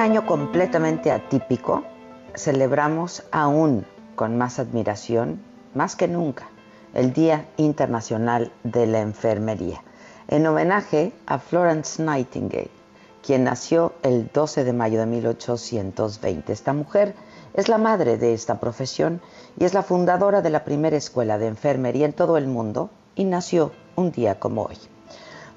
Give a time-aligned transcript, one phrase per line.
[0.00, 1.84] Año completamente atípico,
[2.34, 3.84] celebramos aún
[4.16, 5.42] con más admiración,
[5.74, 6.48] más que nunca,
[6.94, 9.82] el Día Internacional de la Enfermería,
[10.28, 12.70] en homenaje a Florence Nightingale,
[13.22, 16.50] quien nació el 12 de mayo de 1820.
[16.50, 17.14] Esta mujer
[17.52, 19.20] es la madre de esta profesión
[19.58, 23.24] y es la fundadora de la primera escuela de enfermería en todo el mundo y
[23.24, 24.78] nació un día como hoy.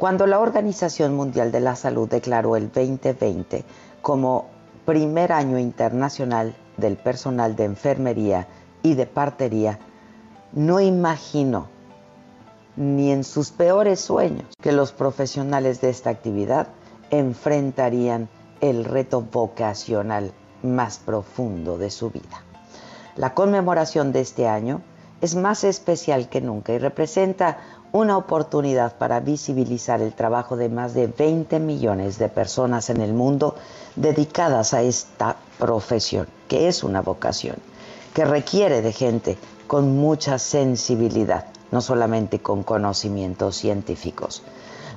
[0.00, 3.66] Cuando la Organización Mundial de la Salud declaró el 2020
[4.00, 4.46] como
[4.86, 8.48] primer año internacional del personal de enfermería
[8.82, 9.78] y de partería,
[10.54, 11.68] no imagino
[12.76, 16.68] ni en sus peores sueños que los profesionales de esta actividad
[17.10, 18.30] enfrentarían
[18.62, 22.42] el reto vocacional más profundo de su vida.
[23.16, 24.80] La conmemoración de este año
[25.20, 27.58] es más especial que nunca y representa
[27.92, 33.12] una oportunidad para visibilizar el trabajo de más de 20 millones de personas en el
[33.12, 33.56] mundo
[33.96, 37.56] dedicadas a esta profesión, que es una vocación,
[38.14, 44.42] que requiere de gente con mucha sensibilidad, no solamente con conocimientos científicos.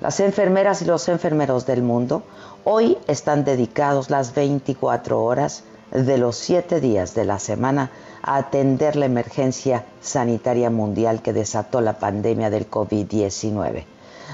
[0.01, 2.23] Las enfermeras y los enfermeros del mundo
[2.63, 5.63] hoy están dedicados las 24 horas
[5.93, 7.91] de los 7 días de la semana
[8.23, 13.85] a atender la emergencia sanitaria mundial que desató la pandemia del COVID-19.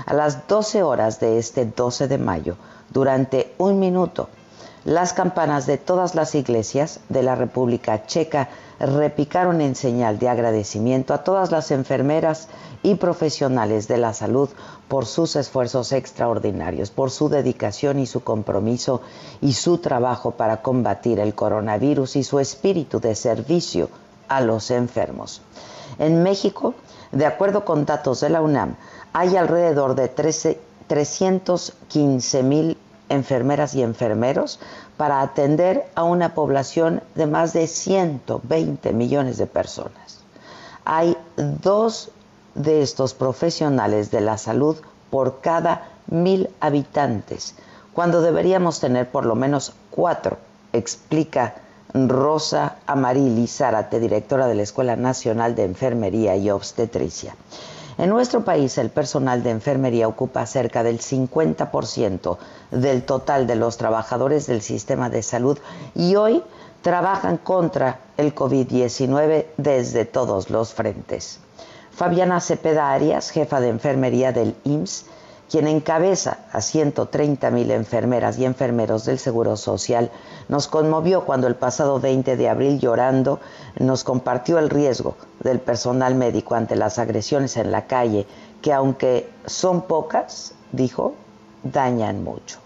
[0.05, 2.55] A las 12 horas de este 12 de mayo,
[2.89, 4.29] durante un minuto,
[4.85, 11.13] las campanas de todas las iglesias de la República Checa repicaron en señal de agradecimiento
[11.13, 12.47] a todas las enfermeras
[12.81, 14.49] y profesionales de la salud
[14.87, 19.01] por sus esfuerzos extraordinarios, por su dedicación y su compromiso
[19.41, 23.89] y su trabajo para combatir el coronavirus y su espíritu de servicio
[24.29, 25.41] a los enfermos.
[25.97, 26.73] En México,
[27.11, 28.75] de acuerdo con datos de la UNAM,
[29.11, 32.77] hay alrededor de 13, 315 mil
[33.09, 34.59] enfermeras y enfermeros
[34.97, 40.21] para atender a una población de más de 120 millones de personas.
[40.85, 42.11] Hay dos
[42.55, 44.77] de estos profesionales de la salud
[45.09, 47.55] por cada mil habitantes,
[47.93, 50.37] cuando deberíamos tener por lo menos cuatro,
[50.73, 51.55] explica
[51.93, 57.35] Rosa Amarili Zárate, directora de la Escuela Nacional de Enfermería y Obstetricia.
[57.99, 62.37] En nuestro país el personal de enfermería ocupa cerca del 50%
[62.71, 65.57] del total de los trabajadores del sistema de salud
[65.93, 66.41] y hoy
[66.81, 71.41] trabajan contra el COVID-19 desde todos los frentes.
[71.91, 75.03] Fabiana Cepeda Arias, jefa de enfermería del IMSS,
[75.49, 80.11] quien encabeza a 130 mil enfermeras y enfermeros del Seguro Social,
[80.47, 83.39] nos conmovió cuando el pasado 20 de abril, llorando,
[83.79, 88.27] nos compartió el riesgo del personal médico ante las agresiones en la calle,
[88.61, 91.15] que aunque son pocas, dijo,
[91.63, 92.59] dañan mucho.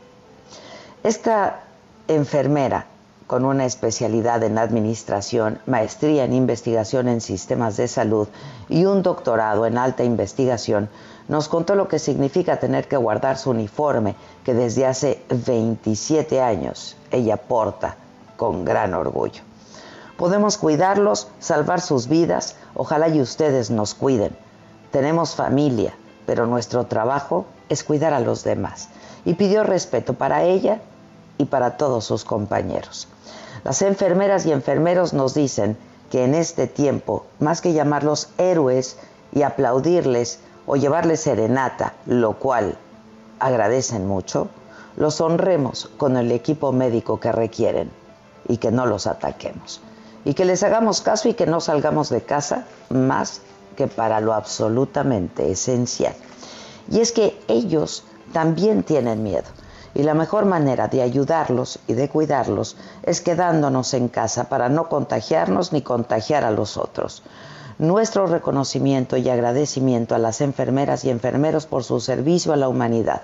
[1.03, 1.61] Esta
[2.07, 2.87] enfermera
[3.27, 8.27] con una especialidad en administración, maestría en investigación en sistemas de salud
[8.69, 10.89] y un doctorado en alta investigación,
[11.27, 16.95] nos contó lo que significa tener que guardar su uniforme que desde hace 27 años
[17.11, 17.95] ella porta
[18.37, 19.41] con gran orgullo.
[20.17, 24.35] Podemos cuidarlos, salvar sus vidas, ojalá y ustedes nos cuiden.
[24.91, 25.95] Tenemos familia,
[26.25, 28.89] pero nuestro trabajo es cuidar a los demás.
[29.25, 30.81] Y pidió respeto para ella
[31.37, 33.07] y para todos sus compañeros.
[33.63, 35.77] Las enfermeras y enfermeros nos dicen
[36.11, 38.97] que en este tiempo, más que llamarlos héroes
[39.33, 42.77] y aplaudirles, o llevarle serenata, lo cual
[43.39, 44.47] agradecen mucho,
[44.95, 47.91] los honremos con el equipo médico que requieren
[48.47, 49.81] y que no los ataquemos.
[50.25, 53.41] Y que les hagamos caso y que no salgamos de casa más
[53.75, 56.13] que para lo absolutamente esencial.
[56.89, 59.47] Y es que ellos también tienen miedo.
[59.95, 64.89] Y la mejor manera de ayudarlos y de cuidarlos es quedándonos en casa para no
[64.89, 67.21] contagiarnos ni contagiar a los otros.
[67.83, 73.23] Nuestro reconocimiento y agradecimiento a las enfermeras y enfermeros por su servicio a la humanidad,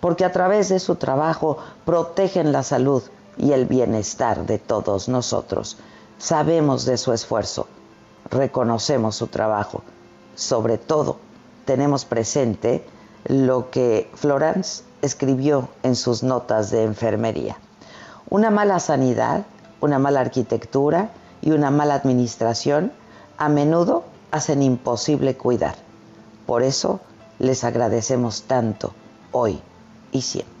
[0.00, 3.04] porque a través de su trabajo protegen la salud
[3.38, 5.76] y el bienestar de todos nosotros.
[6.18, 7.68] Sabemos de su esfuerzo,
[8.28, 9.84] reconocemos su trabajo,
[10.34, 11.18] sobre todo
[11.64, 12.84] tenemos presente
[13.26, 17.58] lo que Florence escribió en sus notas de enfermería.
[18.28, 19.44] Una mala sanidad,
[19.80, 21.10] una mala arquitectura
[21.42, 22.90] y una mala administración
[23.40, 25.74] a menudo hacen imposible cuidar.
[26.46, 27.00] Por eso
[27.38, 28.92] les agradecemos tanto
[29.32, 29.58] hoy
[30.12, 30.60] y siempre.